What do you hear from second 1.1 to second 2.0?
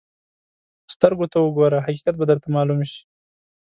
ته وګوره،